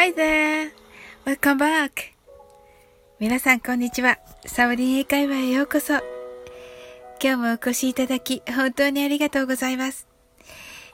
[0.00, 0.70] Hi there!
[1.26, 1.90] Welcome back!
[3.18, 4.18] 皆さんこんにちは。
[4.46, 5.92] サオリン英会話へようこそ。
[7.22, 10.08] 今日もお越しいただき本当にありがとうございます。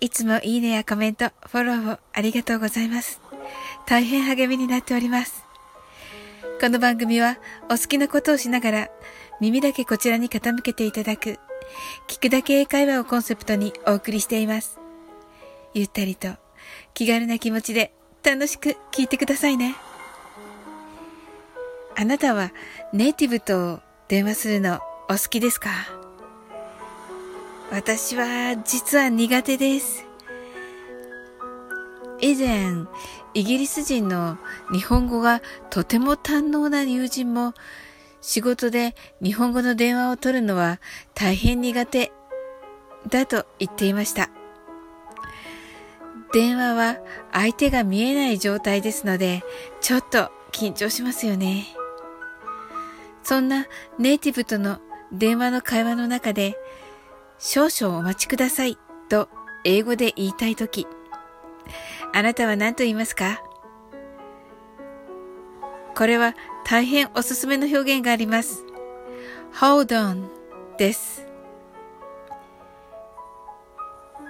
[0.00, 3.20] いつもいいねやコメント、フォローをありがとうございます。
[3.86, 5.44] 大変励みになっております。
[6.60, 7.38] この番組は
[7.70, 8.90] お好きなことをしながら
[9.40, 11.38] 耳だけこちらに傾けていただく
[12.08, 14.80] 聞くだけ英会話をコンセプトにお送りしています。
[15.72, 16.30] ゆったりと
[16.94, 17.92] 気軽な気持ちで
[18.24, 19.74] 楽しく聞いてくださいね。
[21.96, 22.52] あなたは
[22.92, 25.70] ネイティブと電話するのお好きですか？
[27.70, 30.04] 私は実は苦手です。
[32.20, 32.86] 以前、
[33.34, 34.38] イギリス人の
[34.72, 35.40] 日本語が
[35.70, 37.54] とても堪能な友人も
[38.20, 40.80] 仕事で日本語の電話を取るのは
[41.14, 42.10] 大変苦手
[43.08, 44.30] だと言っていました。
[46.32, 46.98] 電話は
[47.32, 49.42] 相手が見えない状態ですので、
[49.80, 51.66] ちょっと緊張しますよね。
[53.22, 53.66] そんな
[53.98, 54.78] ネイティブとの
[55.12, 56.56] 電話の会話の中で、
[57.38, 58.76] 少々お待ちください
[59.08, 59.28] と
[59.64, 60.86] 英語で言いたいとき、
[62.12, 63.42] あなたは何と言いますか？
[65.94, 66.34] これは
[66.64, 68.64] 大変おすすめの表現があります。
[69.54, 70.28] hold on
[70.76, 71.26] です。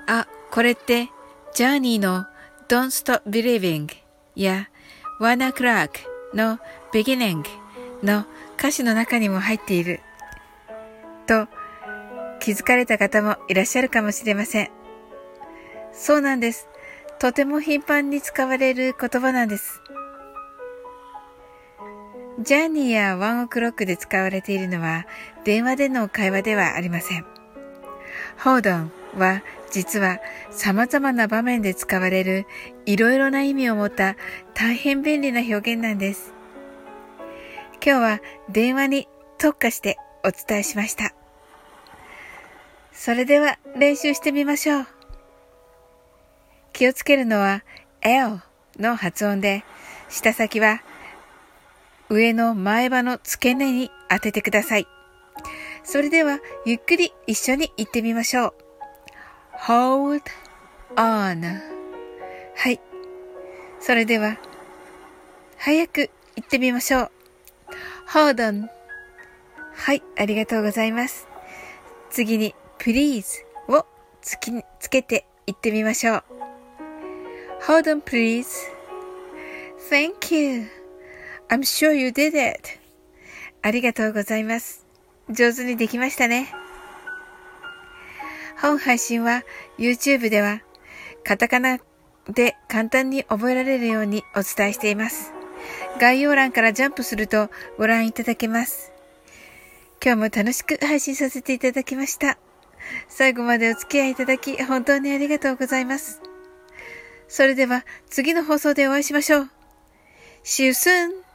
[0.07, 1.11] あ、これって
[1.59, 2.25] ジャーニーの
[2.69, 3.89] Don't Stop Believing
[4.37, 4.69] や
[5.21, 5.91] Wanna Crack
[6.33, 6.61] の
[6.95, 7.43] Beginning
[8.01, 9.99] の歌詞の中にも入っている
[11.27, 11.49] と
[12.39, 14.71] 気づかれた方もいらっしゃるかもしれません。
[15.93, 16.69] そうなんです。
[17.19, 19.83] とても頻繁に使われる言葉なんです。
[22.39, 25.09] ジャーニーやワンオクロックで使われているのは
[25.43, 27.27] 電話での会話ではありません。
[28.45, 30.19] Hold on は実は
[30.51, 32.47] 様々な場面で使われる
[32.87, 34.17] いろいろな意味を持った
[34.55, 36.33] 大変便利な表現なんです。
[37.85, 41.15] 今日は電話に特化してお伝えしました。
[42.93, 44.87] それでは練習してみましょう。
[46.73, 47.63] 気をつけるのは
[48.03, 48.41] L
[48.79, 49.65] の発音で、
[50.09, 50.83] 舌先は
[52.09, 54.87] 上の前歯の付け根に当ててください。
[55.85, 58.68] それではゆっくり一緒に言ってみましょう。
[59.67, 60.23] Hold
[60.97, 61.61] on
[62.57, 62.81] はい。
[63.81, 64.39] それでは、
[65.57, 67.11] 早く言ってみましょう。
[68.09, 68.69] hold on
[69.75, 71.29] はい、ありがとうございます。
[72.11, 73.87] 次に please を
[74.21, 76.25] つきつけて言ってみましょう。
[77.67, 78.47] hold on please
[79.91, 80.67] thank you
[81.49, 82.79] I'm sure you did it
[83.63, 84.87] ありがとうございます。
[85.31, 86.53] 上手にできましたね。
[88.61, 89.45] 本配信は
[89.79, 90.63] YouTube では
[91.25, 91.79] カタカナ
[92.29, 95.33] で簡単に覚えられるようにお伝えしています。
[96.01, 98.93] 概要欄からジャンプするとご覧いただけます。
[100.05, 102.39] 今日も楽しく配信させていただきました。
[103.09, 106.21] 最後までお付き合いいただき本当にありがとうございます。
[107.29, 109.51] それでは次の放送でお会いしましょう。
[110.45, 111.28] See you soon!